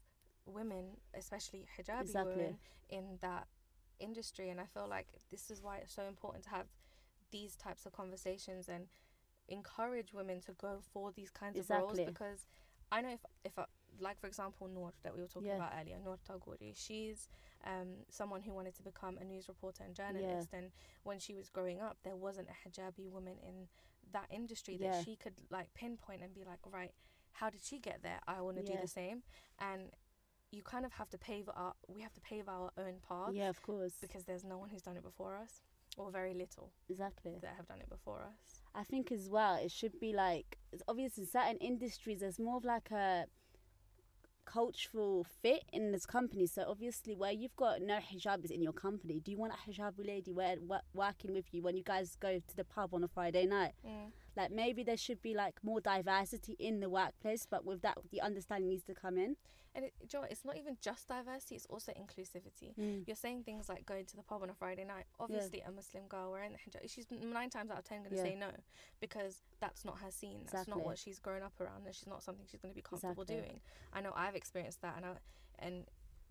women, 0.46 0.96
especially 1.14 1.66
hijabi 1.78 2.00
Exactly. 2.00 2.34
women, 2.36 2.58
in 2.88 3.18
that 3.20 3.46
industry. 4.00 4.50
And 4.50 4.60
I 4.60 4.64
feel 4.66 4.86
like 4.88 5.06
this 5.30 5.50
is 5.50 5.62
why 5.62 5.78
it's 5.78 5.94
so 5.94 6.02
important 6.04 6.44
to 6.44 6.50
have 6.50 6.66
these 7.30 7.54
types 7.56 7.86
of 7.86 7.92
conversations 7.92 8.68
and 8.68 8.86
encourage 9.48 10.12
women 10.12 10.40
to 10.42 10.52
go 10.52 10.78
for 10.92 11.12
these 11.12 11.30
kinds 11.30 11.58
of 11.58 11.70
roles 11.70 11.98
because 12.06 12.46
I 12.92 13.00
know 13.02 13.10
if 13.12 13.20
if 13.44 13.58
I, 13.58 13.64
like 14.00 14.20
for 14.20 14.26
example 14.26 14.68
Noor 14.68 14.92
that 15.02 15.14
we 15.14 15.20
were 15.20 15.28
talking 15.28 15.48
Yeah. 15.48 15.56
about 15.56 15.72
earlier, 15.80 15.96
Noor 16.04 16.18
Tagouri, 16.28 16.72
she's 16.74 17.28
um, 17.64 18.04
someone 18.08 18.42
who 18.42 18.52
wanted 18.52 18.74
to 18.76 18.82
become 18.82 19.18
a 19.18 19.24
news 19.24 19.48
reporter 19.48 19.84
and 19.84 19.94
journalist 19.94 20.50
and 20.52 20.70
when 21.02 21.18
she 21.18 21.34
was 21.34 21.48
growing 21.48 21.80
up 21.80 21.98
there 22.04 22.16
wasn't 22.16 22.48
a 22.48 22.68
hijabi 22.68 23.08
woman 23.10 23.36
in 23.46 23.68
that 24.12 24.26
industry 24.30 24.76
that 24.78 24.84
Yeah. 24.86 25.02
she 25.04 25.16
could 25.16 25.34
like 25.50 25.72
pinpoint 25.74 26.22
and 26.22 26.32
be 26.34 26.42
like 26.44 26.58
right 26.72 26.92
how 27.32 27.50
did 27.50 27.62
she 27.62 27.78
get 27.78 28.02
there 28.02 28.20
i 28.26 28.40
want 28.40 28.56
to 28.56 28.62
do 28.62 28.72
the 28.80 28.88
same 28.88 29.22
and 29.58 29.90
you 30.52 30.62
kind 30.62 30.84
of 30.84 30.92
have 30.92 31.08
to 31.10 31.18
pave 31.18 31.48
our 31.54 31.72
we 31.88 32.00
have 32.02 32.12
to 32.12 32.20
pave 32.20 32.48
our 32.48 32.70
own 32.78 32.94
path 33.08 33.30
Yeah, 33.32 33.48
of 33.48 33.62
course. 33.62 33.92
because 34.00 34.24
there's 34.24 34.44
no 34.44 34.58
one 34.58 34.68
who's 34.70 34.82
done 34.82 34.96
it 34.96 35.02
before 35.04 35.36
us 35.36 35.62
or 35.96 36.10
very 36.10 36.34
little 36.34 36.70
Exactly. 36.88 37.38
that 37.42 37.54
have 37.56 37.66
done 37.68 37.78
it 37.80 37.88
before 37.88 38.20
us 38.22 38.60
I 38.74 38.84
think 38.84 39.10
as 39.10 39.28
well, 39.28 39.56
it 39.56 39.70
should 39.72 39.98
be 40.00 40.12
like 40.12 40.58
it's 40.72 40.82
obvious 40.86 41.18
in 41.18 41.26
certain 41.26 41.56
industries. 41.56 42.20
There's 42.20 42.38
more 42.38 42.56
of 42.58 42.64
like 42.64 42.90
a 42.92 43.24
cultural 44.44 45.26
fit 45.42 45.64
in 45.72 45.92
this 45.92 46.06
company. 46.06 46.46
So 46.46 46.64
obviously, 46.68 47.14
where 47.16 47.32
you've 47.32 47.56
got 47.56 47.82
no 47.82 47.98
hijabis 47.98 48.50
in 48.50 48.62
your 48.62 48.72
company, 48.72 49.20
do 49.24 49.30
you 49.32 49.38
want 49.38 49.52
a 49.52 49.70
hijabi 49.70 50.06
lady 50.06 50.32
where, 50.32 50.56
wo- 50.60 50.78
working 50.94 51.32
with 51.32 51.46
you 51.52 51.62
when 51.62 51.76
you 51.76 51.82
guys 51.82 52.16
go 52.20 52.38
to 52.38 52.56
the 52.56 52.64
pub 52.64 52.94
on 52.94 53.02
a 53.04 53.08
Friday 53.08 53.46
night? 53.46 53.72
mm. 53.86 54.10
Like 54.40 54.50
maybe 54.52 54.82
there 54.82 54.96
should 54.96 55.20
be 55.22 55.34
like 55.34 55.56
more 55.62 55.80
diversity 55.80 56.56
in 56.58 56.80
the 56.80 56.88
workplace, 56.88 57.46
but 57.50 57.64
with 57.64 57.82
that, 57.82 57.98
the 58.10 58.20
understanding 58.22 58.68
needs 58.70 58.84
to 58.84 58.94
come 58.94 59.18
in. 59.18 59.36
and 59.74 59.84
it, 59.84 59.92
know 60.12 60.22
it's 60.28 60.44
not 60.44 60.56
even 60.56 60.76
just 60.80 61.06
diversity 61.08 61.54
it's 61.54 61.66
also 61.66 61.92
inclusivity 61.92 62.74
you're 63.06 63.14
saying 63.24 63.44
things 63.44 63.68
like 63.68 63.86
going 63.86 64.04
to 64.04 64.16
the 64.16 64.22
pub 64.22 64.42
on 64.42 64.50
a 64.50 64.54
Friday 64.54 64.84
night. 64.84 65.04
Obviously, 65.20 65.60
a 65.60 65.70
Muslim 65.70 66.04
girl 66.08 66.30
wearing 66.32 66.52
the 66.52 66.58
hijab, 66.58 66.82
she's 66.90 67.06
nine 67.10 67.50
times 67.50 67.70
out 67.70 67.78
of 67.78 67.84
ten 67.84 67.98
going 68.02 68.10
to 68.10 68.16
Yeah. 68.16 68.22
say 68.30 68.34
no 68.34 68.50
because 69.00 69.42
that's 69.60 69.84
not 69.84 69.98
her 69.98 70.10
scene. 70.10 70.40
That's 70.50 70.68
not 70.68 70.82
what 70.82 70.98
she's 70.98 71.18
grown 71.18 71.42
up 71.42 71.60
around, 71.60 71.86
and 71.86 71.94
she's 71.94 72.06
not 72.14 72.22
something 72.22 72.46
she's 72.50 72.60
going 72.60 72.72
to 72.74 72.80
be 72.82 72.82
comfortable 72.82 73.22
Exactly. 73.22 73.36
doing. 73.36 73.60
I 73.92 74.00
know 74.00 74.12
I've 74.14 74.34
experienced 74.42 74.80
that, 74.82 74.94
and 74.96 75.04
I, 75.06 75.12
and 75.58 75.84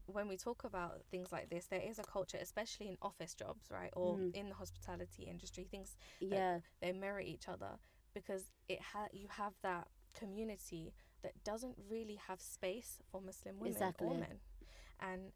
when 0.08 0.28
we 0.28 0.38
talk 0.38 0.64
about 0.64 1.02
things 1.12 1.32
like 1.32 1.50
this, 1.50 1.66
there 1.68 1.82
is 1.82 2.00
a 2.00 2.04
culture, 2.04 2.40
especially 2.42 2.88
in 2.90 2.98
office 3.02 3.34
jobs, 3.36 3.66
right, 3.72 3.92
or 3.96 4.18
Mm. 4.18 4.34
in 4.36 4.50
the 4.50 4.56
hospitality 4.56 5.24
industry. 5.24 5.66
Things 5.70 5.96
Yeah, 6.20 6.60
they 6.82 6.92
mirror 6.92 7.22
each 7.22 7.48
other 7.48 7.78
because 8.14 8.52
it 8.68 8.82
ha- 8.82 9.08
you 9.12 9.28
have 9.30 9.54
that 9.64 9.88
community 10.18 10.94
that 11.24 11.34
doesn't 11.44 11.76
really 11.90 12.16
have 12.28 12.42
space 12.42 13.00
for 13.12 13.22
Muslim 13.22 13.56
women 13.60 13.74
Exactly. 13.74 14.08
or 14.08 14.14
men, 14.16 14.40
and 15.00 15.32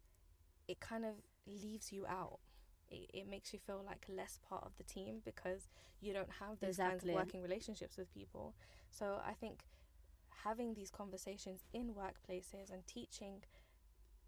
it 0.68 0.80
kind 0.80 1.04
of 1.04 1.14
leaves 1.46 1.92
you 1.92 2.06
out. 2.06 2.38
It, 2.90 3.10
it 3.14 3.28
makes 3.28 3.52
you 3.52 3.58
feel 3.58 3.82
like 3.84 4.04
less 4.08 4.38
part 4.48 4.64
of 4.64 4.76
the 4.76 4.82
team 4.84 5.20
because 5.24 5.68
you 6.00 6.12
don't 6.12 6.30
have 6.40 6.60
those 6.60 6.76
kinds 6.76 7.02
of 7.04 7.10
working 7.10 7.42
relationships 7.42 7.96
with 7.96 8.12
people. 8.12 8.54
So 8.90 9.20
I 9.26 9.32
think 9.32 9.60
having 10.44 10.74
these 10.74 10.90
conversations 10.90 11.64
in 11.72 11.94
workplaces 11.94 12.70
and 12.72 12.86
teaching 12.86 13.42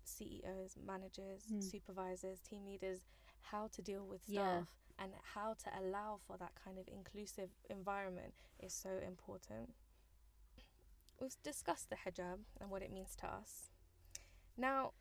CEOs, 0.04 0.76
managers, 0.84 1.42
Mm. 1.52 1.62
supervisors, 1.62 2.40
team 2.40 2.64
leaders 2.64 3.00
how 3.40 3.68
to 3.68 3.82
deal 3.82 4.06
with 4.06 4.22
staff 4.24 4.68
and 4.98 5.12
how 5.34 5.54
to 5.54 5.70
allow 5.80 6.18
for 6.26 6.36
that 6.38 6.52
kind 6.64 6.78
of 6.78 6.88
inclusive 6.88 7.50
environment 7.68 8.34
is 8.60 8.72
so 8.72 8.90
important. 9.06 9.74
We've 11.20 11.36
discussed 11.42 11.90
the 11.90 11.96
hijab 11.96 12.40
and 12.60 12.70
what 12.70 12.82
it 12.82 12.92
means 12.92 13.14
to 13.16 13.26
us. 13.26 13.70
Now, 14.56 14.92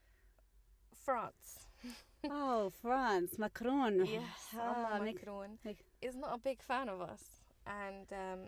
France. 1.05 1.67
oh, 2.29 2.71
France, 2.81 3.37
Macron. 3.37 4.05
Yes, 4.05 4.23
Ah, 4.59 4.99
Macron 5.01 5.59
make- 5.63 5.85
is 6.01 6.15
not 6.15 6.33
a 6.33 6.37
big 6.37 6.61
fan 6.61 6.89
of 6.89 7.01
us, 7.01 7.41
and 7.67 8.11
um, 8.11 8.39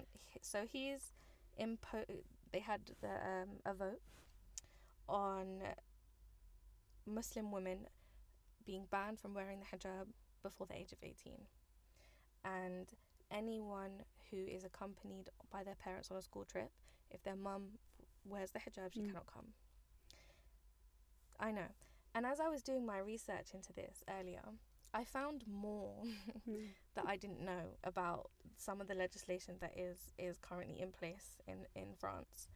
so 0.41 0.65
he's 0.71 1.11
impo. 1.61 2.03
They 2.51 2.59
had 2.59 2.81
the, 3.01 3.07
um, 3.09 3.49
a 3.65 3.73
vote 3.73 4.01
on 5.09 5.61
Muslim 7.05 7.51
women 7.51 7.87
being 8.65 8.85
banned 8.89 9.19
from 9.19 9.33
wearing 9.33 9.59
the 9.59 9.77
hijab 9.77 10.07
before 10.49 10.67
the 10.67 10.75
age 10.77 10.91
of 10.91 10.99
eighteen, 11.03 11.41
and 12.43 12.87
anyone 13.31 14.03
who 14.31 14.37
is 14.45 14.63
accompanied 14.63 15.29
by 15.51 15.63
their 15.63 15.75
parents 15.75 16.09
on 16.11 16.17
a 16.17 16.21
school 16.21 16.45
trip, 16.45 16.71
if 17.11 17.21
their 17.23 17.35
mum 17.35 17.63
wears 18.25 18.51
the 18.51 18.59
hijab, 18.59 18.93
she 18.93 19.01
Mm. 19.01 19.07
cannot 19.07 19.25
come. 19.27 19.53
I 21.39 21.51
know. 21.51 21.67
And 22.15 22.25
as 22.25 22.39
I 22.39 22.47
was 22.49 22.63
doing 22.63 22.85
my 22.85 22.97
research 22.97 23.53
into 23.53 23.73
this 23.73 24.03
earlier, 24.09 24.43
I 24.93 25.03
found 25.03 25.43
more 25.47 26.03
Mm. 26.49 26.69
that 26.95 27.05
I 27.05 27.17
didn't 27.17 27.41
know 27.41 27.77
about 27.83 28.31
some 28.55 28.81
of 28.81 28.87
the 28.87 28.95
legislation 28.95 29.55
that 29.59 29.77
is 29.77 30.13
is 30.17 30.37
currently 30.39 30.79
in 30.79 30.91
place 30.91 31.37
in 31.47 31.67
in 31.75 31.93
France. 31.95 32.49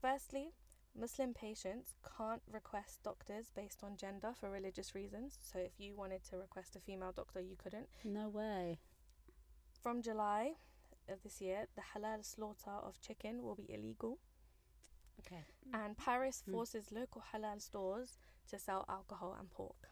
Firstly, 0.00 0.52
Muslim 0.98 1.32
patients 1.34 1.94
can't 2.16 2.42
request 2.52 3.02
doctors 3.02 3.50
based 3.54 3.82
on 3.82 3.96
gender 3.96 4.32
for 4.38 4.50
religious 4.50 4.94
reasons. 4.94 5.38
So 5.40 5.58
if 5.58 5.72
you 5.78 5.94
wanted 5.94 6.22
to 6.30 6.36
request 6.36 6.76
a 6.76 6.80
female 6.80 7.12
doctor, 7.12 7.40
you 7.40 7.56
couldn't. 7.56 7.88
No 8.04 8.28
way. 8.28 8.78
From 9.82 10.02
July 10.02 10.52
of 11.08 11.22
this 11.22 11.40
year, 11.40 11.66
the 11.74 11.82
halal 11.94 12.24
slaughter 12.24 12.70
of 12.70 13.00
chicken 13.00 13.42
will 13.42 13.54
be 13.54 13.72
illegal, 13.72 14.18
Okay. 15.20 15.44
and 15.72 15.96
Paris 15.96 16.42
Mm. 16.46 16.52
forces 16.52 16.90
local 16.92 17.22
halal 17.32 17.60
stores 17.60 18.18
to 18.48 18.58
sell 18.58 18.84
alcohol 18.88 19.34
and 19.38 19.50
pork. 19.50 19.90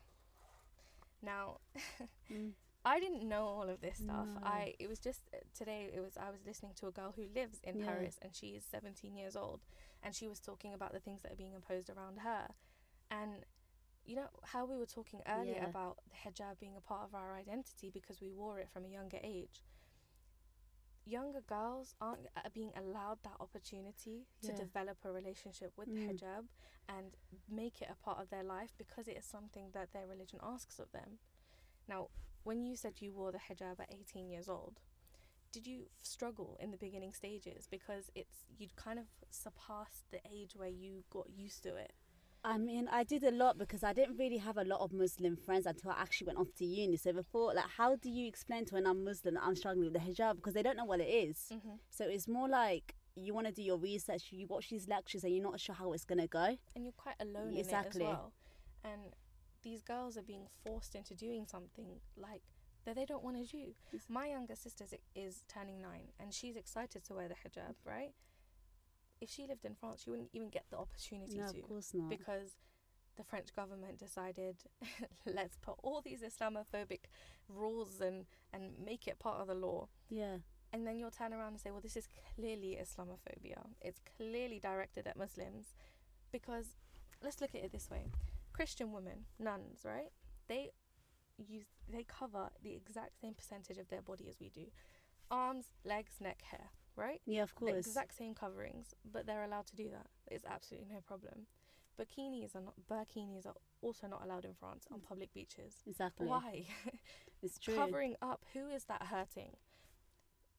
Now, 1.23 1.61
Mm. 2.31 2.52
I 2.85 3.01
didn't 3.01 3.29
know 3.29 3.45
all 3.47 3.69
of 3.69 3.81
this 3.81 3.99
stuff. 3.99 4.29
No. 4.35 4.41
I 4.43 4.75
it 4.79 4.89
was 4.89 4.99
just 4.99 5.29
uh, 5.35 5.39
today. 5.57 5.91
It 5.95 6.01
was 6.01 6.17
I 6.17 6.31
was 6.31 6.41
listening 6.47 6.73
to 6.77 6.87
a 6.87 6.91
girl 6.91 7.13
who 7.15 7.27
lives 7.35 7.61
in 7.65 7.77
Yeah. 7.79 7.87
Paris 7.87 8.19
and 8.23 8.35
she 8.35 8.49
is 8.49 8.65
17 8.65 9.17
years 9.17 9.37
old, 9.37 9.61
and 10.03 10.15
she 10.15 10.29
was 10.29 10.41
talking 10.41 10.73
about 10.75 10.93
the 10.93 11.01
things 11.01 11.23
that 11.23 11.33
are 11.33 11.37
being 11.37 11.55
imposed 11.55 11.91
around 11.91 12.19
her, 12.21 12.49
and 13.11 13.45
you 14.07 14.17
know 14.17 14.29
how 14.45 14.65
we 14.65 14.77
were 14.77 14.87
talking 14.87 15.21
earlier 15.29 15.57
Yeah. 15.61 15.69
about 15.69 15.99
the 16.09 16.17
hijab 16.31 16.59
being 16.59 16.77
a 16.77 16.81
part 16.81 17.03
of 17.05 17.15
our 17.15 17.35
identity 17.35 17.91
because 17.91 18.21
we 18.23 18.31
wore 18.31 18.59
it 18.59 18.71
from 18.71 18.85
a 18.87 18.89
younger 18.89 19.19
age. 19.23 19.63
Younger 21.05 21.41
girls 21.41 21.95
aren't 22.01 22.27
uh, 22.37 22.49
being 22.55 22.73
allowed 22.77 23.23
that 23.23 23.37
opportunity 23.41 24.27
to 24.43 24.49
Yeah. 24.49 24.57
develop 24.57 24.99
a 25.05 25.13
relationship 25.13 25.73
with 25.77 25.89
the 25.89 25.95
Mm. 25.95 26.09
hijab 26.19 26.49
and 26.89 27.17
make 27.49 27.81
it 27.83 27.89
a 27.91 27.95
part 27.97 28.19
of 28.21 28.29
their 28.31 28.43
life 28.45 28.73
because 28.79 29.09
it 29.09 29.17
is 29.17 29.25
something 29.25 29.71
that 29.73 29.93
their 29.93 30.07
religion 30.07 30.39
asks 30.43 30.79
of 30.79 30.91
them. 30.93 31.19
Now, 31.87 32.09
when 32.45 32.64
you 32.64 32.76
said 32.76 32.95
you 33.00 33.12
wore 33.12 33.33
the 33.33 33.38
hijab 33.38 33.80
at 33.80 33.92
18 33.92 34.28
years 34.28 34.49
old, 34.49 34.80
did 35.52 35.66
you 35.66 35.87
struggle 36.02 36.57
in 36.61 36.71
the 36.71 36.76
beginning 36.76 37.12
stages 37.12 37.66
because 37.71 38.11
it's 38.14 38.45
you'd 38.59 38.76
kind 38.76 38.99
of 38.99 39.07
surpassed 39.30 40.04
the 40.11 40.21
age 40.30 40.52
where 40.57 40.68
you 40.68 41.04
got 41.11 41.28
used 41.30 41.62
to 41.62 41.75
it? 41.75 41.92
I 42.45 42.57
mean, 42.57 42.88
I 42.90 43.02
did 43.02 43.25
a 43.25 43.33
lot 43.33 43.59
because 43.59 43.83
I 43.83 43.92
didn't 43.92 44.16
really 44.16 44.37
have 44.37 44.57
a 44.59 44.64
lot 44.64 44.80
of 44.80 44.92
Muslim 44.92 45.37
friends 45.37 45.66
until 45.66 45.90
I 45.90 46.00
actually 46.00 46.28
went 46.28 46.38
off 46.38 46.54
to 46.59 46.64
uni. 46.64 46.97
So 46.97 47.12
before, 47.12 47.52
like, 47.52 47.68
how 47.76 47.97
do 47.97 48.09
you 48.09 48.28
explain 48.28 48.64
to 48.66 48.76
a 48.76 48.80
non-Muslim 48.80 49.35
that 49.35 49.42
I'm 49.42 49.57
struggling 49.57 49.90
with 49.90 49.95
the 49.95 49.99
hijab 49.99 50.37
because 50.37 50.54
they 50.54 50.62
don't 50.62 50.76
know 50.76 50.85
what 50.85 51.00
it 51.00 51.09
is? 51.09 51.47
Mm-hmm. 51.52 51.76
So 51.90 52.04
it's 52.04 52.28
more 52.28 52.49
like 52.49 52.95
you 53.16 53.35
want 53.35 53.49
to 53.49 53.52
do 53.52 53.62
your 53.62 53.76
research, 53.76 54.28
you 54.30 54.47
watch 54.47 54.71
these 54.71 54.87
lectures, 54.87 55.25
and 55.25 55.35
you're 55.35 55.42
not 55.42 55.59
sure 55.59 55.75
how 55.75 55.92
it's 55.92 56.04
gonna 56.04 56.28
go. 56.28 56.57
and 56.76 56.85
you're 56.85 56.92
quite 56.97 57.16
alone 57.21 57.57
Exactly. 57.57 58.02
in 58.02 58.07
it 58.07 58.11
as 58.11 58.16
well. 58.16 58.33
And 58.85 59.00
these 59.62 59.83
girls 59.83 60.17
are 60.17 60.23
being 60.23 60.47
forced 60.65 60.95
into 60.95 61.15
doing 61.15 61.47
something 61.47 62.00
like 62.17 62.43
that 62.85 62.95
they 62.95 63.05
don't 63.05 63.25
want 63.25 63.37
to 63.37 63.45
do. 63.45 63.75
My 64.09 64.29
younger 64.29 64.55
sister 64.57 64.85
is- 64.85 64.95
is 65.15 65.45
turning 65.49 65.81
nine, 65.81 66.12
and 66.19 66.33
she's 66.33 66.57
excited 66.57 67.05
to 67.05 67.15
wear 67.15 67.29
the 67.29 67.35
hijab, 67.35 67.75
right? 67.85 68.15
If 69.21 69.29
she 69.31 69.47
lived 69.47 69.65
in 69.65 69.75
France, 69.75 70.03
she 70.03 70.11
wouldn't 70.11 70.31
even 70.33 70.49
get 70.49 70.71
the 70.71 70.79
opportunity 70.79 71.38
No, 71.38 71.50
to 71.53 71.59
of 71.59 71.65
course 71.69 71.93
not. 71.93 72.09
because 72.09 72.57
the 73.17 73.25
French 73.25 73.53
government 73.53 73.99
decided 73.99 74.62
let's 75.27 75.57
put 75.57 75.75
all 75.83 76.00
these 76.00 76.23
Islamophobic 76.23 77.07
rules 77.49 78.00
and 78.00 78.27
and 78.53 78.79
make 78.79 79.09
it 79.09 79.19
part 79.19 79.41
of 79.41 79.49
the 79.49 79.55
law. 79.55 79.88
yeah, 80.09 80.38
And 80.73 80.87
then 80.87 80.99
you'll 80.99 81.11
turn 81.11 81.33
around 81.35 81.49
and 81.55 81.61
say, 81.61 81.71
well, 81.73 81.81
this 81.81 81.97
is 81.97 82.07
clearly 82.35 82.77
Islamophobia. 82.81 83.75
It's 83.81 83.99
clearly 84.17 84.61
directed 84.61 85.07
at 85.09 85.17
Muslims. 85.17 85.75
Because 86.31 86.77
let's 87.23 87.41
look 87.41 87.55
at 87.57 87.65
it 87.65 87.73
this 87.73 87.91
way 87.91 88.05
Christian 88.59 88.91
women, 88.93 89.19
nuns, 89.38 89.83
right? 89.85 90.11
They 90.49 90.73
use 91.38 91.67
they 91.88 92.05
cover 92.05 92.50
the 92.62 92.75
exact 92.75 93.21
same 93.21 93.35
percentage 93.35 93.79
of 93.79 93.88
their 93.88 94.03
body 94.03 94.27
as 94.29 94.41
we 94.41 94.49
do 94.50 94.67
arms, 95.31 95.67
legs, 95.85 96.15
neck, 96.21 96.43
hair, 96.50 96.71
right? 96.97 97.21
yeah, 97.25 97.43
of 97.45 97.55
The 97.55 97.67
course. 97.67 97.87
exact 97.87 98.17
same 98.17 98.35
coverings, 98.35 98.95
but 99.05 99.27
they're 99.27 99.45
allowed 99.45 99.67
to 99.69 99.77
do 99.77 99.88
that. 99.91 100.09
It's 100.27 100.45
absolutely 100.45 100.88
no 100.93 101.00
problem. 101.07 101.47
Bikinis 102.00 102.57
are 102.57 102.62
not 102.62 102.75
burkinis 102.91 103.47
are 103.47 103.55
also 103.81 104.09
not 104.09 104.25
allowed 104.25 104.45
in 104.45 104.55
France 104.55 104.87
on 104.93 105.00
public 105.00 105.33
beaches. 105.33 105.75
Exactly. 105.87 106.27
Why? 106.27 106.65
It's 107.43 107.59
true. 107.61 107.77
covering 107.77 108.17
up 108.21 108.45
who 108.53 108.69
is 108.69 108.85
that 108.87 109.05
hurting 109.05 109.53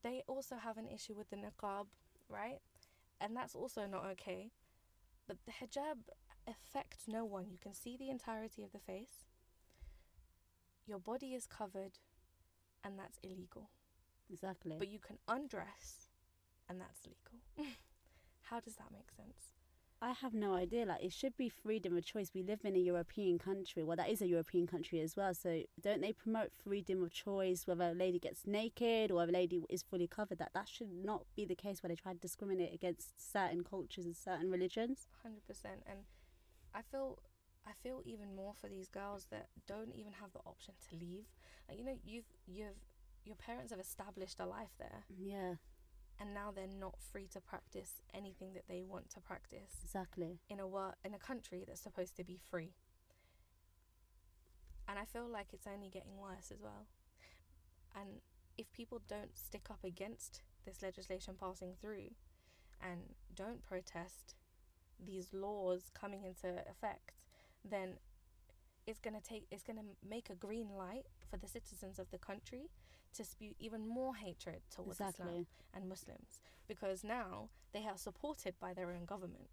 they 0.02 0.24
also 0.28 0.56
have 0.56 0.78
an 0.78 0.88
issue 0.88 1.14
with 1.14 1.30
the 1.30 1.36
niqab 1.36 1.88
right 2.30 2.60
and 3.20 3.36
that's 3.36 3.54
also 3.54 3.86
not 3.86 4.06
okay 4.14 4.52
but 5.28 5.36
the 5.46 5.52
hijab 5.52 5.98
affects 6.50 7.08
no 7.08 7.26
one 7.26 7.48
you 7.50 7.58
can 7.58 7.74
see 7.74 7.98
the 7.98 8.10
entirety 8.10 8.64
of 8.64 8.72
the 8.72 8.80
face 8.80 9.26
your 10.86 11.00
body 11.00 11.34
is 11.34 11.46
covered 11.46 12.00
and 12.84 12.98
that's 12.98 13.20
illegal 13.24 13.70
Exactly. 14.32 14.76
but 14.78 14.88
you 14.88 15.00
can 15.00 15.18
undress 15.28 16.10
and 16.68 16.80
that's 16.80 17.02
legal 17.06 17.72
how 18.44 18.60
does 18.60 18.76
that 18.76 18.92
make 18.92 19.12
sense 19.16 19.54
I 20.02 20.14
have 20.14 20.34
no 20.34 20.54
idea. 20.54 20.86
Like, 20.86 21.04
it 21.04 21.12
should 21.12 21.36
be 21.36 21.50
freedom 21.50 21.98
of 21.98 22.06
choice. 22.06 22.32
We 22.34 22.42
live 22.42 22.62
in 22.64 22.76
a 22.76 22.80
European 22.80 23.38
country. 23.38 23.84
Well, 23.84 23.98
that 23.98 24.10
is 24.10 24.22
a 24.22 24.28
European 24.28 24.66
country 24.66 25.02
as 25.02 25.18
well. 25.18 25.34
So, 25.34 25.64
don't 25.82 26.00
they 26.00 26.14
promote 26.14 26.52
freedom 26.64 27.04
of 27.04 27.12
choice? 27.12 27.68
Whether 27.68 27.90
a 27.90 27.94
lady 27.94 28.18
gets 28.18 28.48
naked 28.48 29.12
or 29.12 29.24
a 29.24 29.28
lady 29.28 29.62
is 29.70 29.84
fully 29.84 30.08
covered, 30.08 30.38
that 30.38 30.54
that 30.54 30.70
should 30.70 30.90
not 30.90 31.26
be 31.36 31.44
the 31.44 31.56
case. 31.56 31.84
Where 31.84 31.90
they 31.90 31.96
try 31.96 32.14
to 32.14 32.18
discriminate 32.18 32.74
against 32.74 33.32
certain 33.34 33.64
cultures 33.64 34.06
and 34.06 34.16
certain 34.16 34.50
religions. 34.50 35.10
100% 35.28 35.66
and 35.86 36.00
i 36.74 36.82
feel 36.82 37.20
i 37.68 37.72
feel 37.84 38.02
even 38.06 38.36
more 38.36 38.54
for 38.54 38.68
these 38.70 38.88
girls 38.88 39.28
that 39.32 39.48
don't 39.68 39.94
even 39.96 40.14
have 40.14 40.32
the 40.34 40.40
option 40.46 40.74
to 40.90 40.96
leave. 40.96 41.26
Like 41.68 41.78
you 41.78 41.86
know 41.86 41.98
you've 42.04 42.30
you've 42.48 42.80
your 43.26 43.36
parents 43.36 43.72
have 43.72 43.80
established 43.80 44.40
a 44.40 44.46
life 44.46 44.74
there. 44.80 45.04
Mm, 45.12 45.28
yeah, 45.32 45.54
and 46.20 46.34
now 46.34 46.52
they're 46.52 46.68
not 46.68 46.96
free 47.02 47.28
to 47.34 47.42
practice 47.42 48.02
anything 48.14 48.54
that 48.54 48.68
they 48.68 48.84
want 48.84 49.10
to 49.12 49.20
practice 49.22 49.84
exactly. 49.84 50.40
in 50.50 50.60
a 50.60 50.68
wor- 50.68 50.96
in 51.04 51.14
a 51.14 51.20
country 51.20 51.64
that's 51.68 51.82
supposed 51.82 52.16
to 52.18 52.24
be 52.24 52.38
free. 52.38 52.74
And 54.88 54.98
i 55.00 55.06
feel 55.06 55.28
like 55.28 55.54
it's 55.54 55.68
only 55.68 55.90
getting 55.90 56.18
worse 56.18 56.52
as 56.52 56.62
well. 56.62 56.88
And 57.96 58.22
if 58.58 58.72
people 58.74 59.02
don't 59.08 59.38
stick 59.38 59.68
up 59.70 59.84
against 59.84 60.42
this 60.66 60.82
legislation 60.82 61.36
passing 61.40 61.74
through 61.80 62.12
and 62.82 63.16
don't 63.36 63.64
protest 63.64 64.36
these 65.06 65.34
laws 65.34 65.92
coming 65.94 66.24
into 66.24 66.48
effect 66.70 67.26
then 67.64 67.94
it's 68.88 69.00
going 69.00 69.14
to 69.16 69.22
take 69.22 69.46
it's 69.52 69.64
going 69.64 69.78
to 69.78 69.86
make 70.08 70.30
a 70.30 70.36
green 70.36 70.70
light 70.78 71.06
for 71.30 71.38
the 71.38 71.48
citizens 71.48 72.00
of 72.00 72.10
the 72.12 72.18
country 72.18 72.70
to 73.14 73.24
spew 73.24 73.54
even 73.60 73.88
more 73.88 74.16
hatred 74.16 74.62
towards 74.70 75.00
Islam 75.00 75.46
and 75.74 75.90
Muslims 75.90 76.40
because 76.68 77.04
now 77.04 77.50
they 77.74 77.86
are 77.86 77.98
supported 77.98 78.54
by 78.60 78.74
their 78.74 78.92
own 78.92 79.06
government 79.06 79.50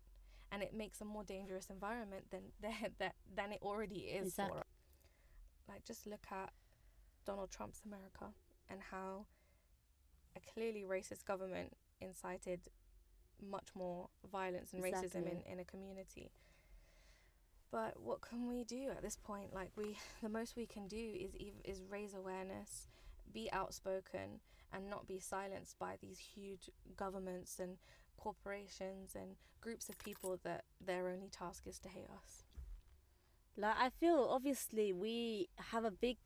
and 0.53 0.63
it 0.63 0.75
makes 0.75 1.01
a 1.01 1.05
more 1.05 1.25
dangerous 1.25 1.67
environment 1.71 2.25
than 2.31 2.43
that 2.99 3.15
than 3.35 3.53
it 3.53 3.59
already 3.63 4.01
is 4.01 4.29
Exactly. 4.29 4.61
like 5.69 5.85
just 5.85 6.07
look 6.07 6.27
at 6.31 6.53
Donald 7.25 7.51
Trump's 7.51 7.83
America 7.85 8.35
and 8.71 8.81
how 8.91 9.27
a 10.37 10.41
clearly 10.53 10.85
racist 10.85 11.25
government 11.25 11.77
incited 12.01 12.61
much 13.43 13.69
more 13.75 14.09
violence 14.31 14.73
and 14.73 14.83
racism 14.83 15.27
in, 15.27 15.43
in 15.51 15.59
a 15.61 15.65
community. 15.65 16.31
But 17.71 18.01
what 18.01 18.21
can 18.21 18.49
we 18.49 18.65
do 18.65 18.91
at 18.91 19.03
this 19.03 19.17
point? 19.17 19.53
Like 19.55 19.71
we 19.77 19.99
the 20.23 20.29
most 20.29 20.57
we 20.57 20.67
can 20.67 20.87
do 20.89 20.97
is 20.97 21.35
ev- 21.35 21.63
is 21.65 21.83
raise 21.91 22.15
awareness 22.15 22.89
be 23.33 23.51
outspoken 23.53 24.41
and 24.73 24.89
not 24.89 25.07
be 25.07 25.19
silenced 25.19 25.79
by 25.79 25.97
these 26.01 26.19
huge 26.19 26.71
governments 26.97 27.59
and 27.59 27.77
corporations 28.17 29.15
and 29.15 29.37
groups 29.61 29.89
of 29.89 29.99
people 29.99 30.39
that 30.43 30.65
their 30.85 31.09
only 31.09 31.29
task 31.29 31.67
is 31.67 31.79
to 31.81 31.89
hate 31.89 32.09
us. 32.11 32.45
Like 33.57 33.77
I 33.79 33.91
feel 33.91 34.27
obviously 34.31 34.93
we 34.93 35.49
have 35.73 35.85
a 35.85 35.91
big 35.91 36.19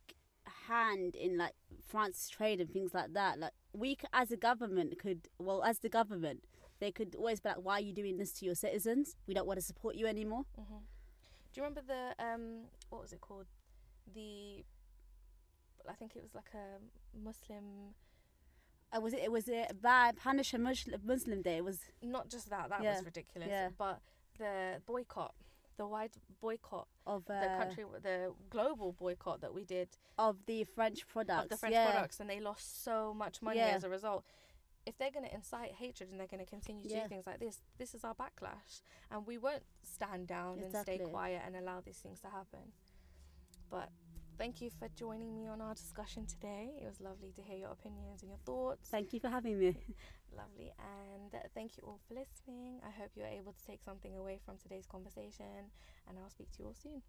hand 0.68 1.14
in 1.14 1.36
like 1.36 1.54
France 1.86 2.28
trade 2.28 2.60
and 2.60 2.70
things 2.70 2.92
like 2.94 3.12
that. 3.14 3.38
Like 3.38 3.52
we 3.72 3.96
as 4.12 4.30
a 4.30 4.36
government 4.36 4.98
could 4.98 5.28
well 5.38 5.62
as 5.62 5.78
the 5.78 5.88
government 5.88 6.44
they 6.80 6.90
could 6.90 7.14
always 7.16 7.40
be 7.40 7.48
like, 7.50 7.58
why 7.62 7.74
are 7.74 7.80
you 7.80 7.92
doing 7.92 8.16
this 8.16 8.32
to 8.32 8.44
your 8.44 8.54
citizens? 8.54 9.16
We 9.26 9.34
don't 9.34 9.46
want 9.46 9.58
to 9.58 9.64
support 9.64 9.94
you 9.96 10.06
anymore. 10.06 10.44
hmm 10.56 10.78
do 11.52 11.60
you 11.60 11.64
remember 11.66 11.82
the 11.94 12.24
um 12.24 12.44
what 12.90 13.02
was 13.02 13.12
it 13.12 13.20
called 13.20 13.46
the 14.14 14.64
I 15.88 15.94
think 15.94 16.14
it 16.14 16.22
was 16.22 16.34
like 16.34 16.50
a 16.54 16.78
Muslim 17.18 17.94
Uh, 18.92 19.00
was 19.00 19.12
it? 19.14 19.20
It 19.24 19.32
was 19.32 19.48
it 19.48 19.80
bad 19.82 20.16
punish 20.16 20.54
a 20.54 20.58
Muslim, 20.58 21.00
Muslim 21.04 21.42
Day. 21.42 21.56
It 21.56 21.64
was 21.64 21.78
not 22.02 22.28
just 22.28 22.50
that 22.50 22.68
that 22.70 22.82
Yeah, 22.82 22.94
was 22.96 23.04
ridiculous 23.04 23.48
yeah. 23.48 23.68
but 23.76 24.00
the 24.38 24.80
boycott 24.86 25.34
the 25.76 25.86
wide 25.86 26.12
boycott 26.40 26.86
of 27.06 27.22
uh, 27.30 27.40
the 27.40 27.48
country 27.56 27.84
the 28.02 28.32
global 28.50 28.92
boycott 28.92 29.40
that 29.40 29.52
we 29.54 29.64
did 29.64 29.88
of 30.18 30.36
the 30.46 30.62
French 30.64 31.06
products. 31.08 31.44
of 31.44 31.48
the 31.48 31.56
French 31.56 31.72
yeah. 31.72 31.90
products, 31.90 32.20
and 32.20 32.28
they 32.28 32.38
lost 32.38 32.84
so 32.84 33.14
much 33.14 33.40
money 33.42 33.60
as 33.60 33.82
a 33.82 33.88
result. 33.88 34.22
If 34.86 34.96
they're 34.98 35.10
going 35.10 35.26
to 35.26 35.34
incite 35.34 35.72
hatred 35.72 36.10
and 36.10 36.18
they're 36.18 36.26
going 36.26 36.44
to 36.44 36.50
continue 36.50 36.82
to 36.84 36.88
Yeah. 36.88 37.02
do 37.02 37.08
things 37.08 37.26
like 37.26 37.38
this, 37.38 37.60
this 37.78 37.94
is 37.94 38.02
our 38.04 38.14
backlash, 38.14 38.82
and 39.10 39.26
we 39.26 39.38
won't 39.38 39.62
stand 39.82 40.26
down 40.26 40.58
and 40.60 40.74
stay 40.74 40.98
quiet 40.98 41.42
and 41.44 41.54
allow 41.56 41.80
these 41.80 41.98
things 41.98 42.20
to 42.20 42.28
happen. 42.28 42.72
But 43.70 43.90
thank 44.38 44.60
you 44.60 44.70
for 44.70 44.88
joining 44.88 45.34
me 45.34 45.46
on 45.48 45.60
our 45.60 45.74
discussion 45.74 46.26
today. 46.26 46.80
It 46.82 46.86
was 46.86 47.00
lovely 47.00 47.30
to 47.32 47.42
hear 47.42 47.58
your 47.58 47.70
opinions 47.72 48.22
and 48.22 48.30
your 48.30 48.38
thoughts. 48.38 48.88
Thank 48.88 49.12
you 49.12 49.20
for 49.20 49.28
having 49.28 49.58
me. 49.58 49.76
Lovely, 50.36 50.72
and 50.78 51.32
thank 51.54 51.76
you 51.76 51.82
all 51.84 51.98
for 52.06 52.14
listening. 52.14 52.80
I 52.86 52.90
hope 52.90 53.10
you're 53.16 53.26
able 53.26 53.52
to 53.52 53.66
take 53.66 53.82
something 53.82 54.16
away 54.16 54.38
from 54.44 54.56
today's 54.58 54.86
conversation, 54.86 55.44
and 56.08 56.18
I'll 56.18 56.30
speak 56.30 56.52
to 56.52 56.58
you 56.60 56.66
all 56.66 56.74
soon. 56.74 57.02